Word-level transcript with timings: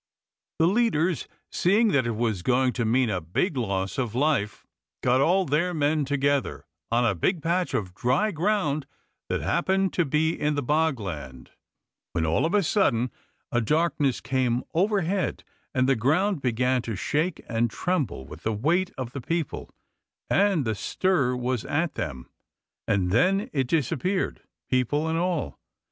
The 0.57 0.65
leaders, 0.65 1.27
seeing 1.51 1.89
that 1.89 2.07
it 2.07 2.15
was 2.15 2.41
going 2.41 2.73
to 2.73 2.85
mean 2.85 3.11
a 3.11 3.21
big 3.21 3.55
loss 3.55 3.99
of 3.99 4.15
life, 4.15 4.65
got 5.03 5.21
all 5.21 5.45
their 5.45 5.75
men 5.75 6.05
together 6.05 6.65
on 6.91 7.05
a 7.05 7.13
big 7.13 7.43
patch 7.43 7.75
of 7.75 7.93
dry 7.93 8.31
ground 8.31 8.87
that 9.29 9.41
happened 9.41 9.93
to 9.93 10.03
be 10.03 10.31
in 10.33 10.55
the 10.55 10.63
bog 10.63 10.99
land, 10.99 11.51
when 12.13 12.25
all 12.25 12.47
of 12.47 12.55
a 12.55 12.63
sudden 12.63 13.11
a 13.51 13.61
darkness 13.61 14.21
came 14.21 14.63
overhead 14.73 15.43
and 15.71 15.87
the 15.87 15.95
ground 15.95 16.41
began 16.41 16.81
to 16.81 16.95
shake 16.95 17.39
and 17.47 17.69
tremble 17.69 18.25
with 18.25 18.41
the 18.41 18.51
weight 18.53 18.89
of 18.97 19.11
the 19.11 19.21
people 19.21 19.69
and 20.31 20.65
the 20.65 20.73
stir 20.73 21.27
there 21.33 21.37
was 21.37 21.63
at 21.65 21.93
them, 21.93 22.27
and 22.87 23.11
then 23.11 23.51
it 23.53 23.67
disappeared, 23.67 24.41
people 24.67 25.07
and 25.07 25.19
all. 25.19 25.59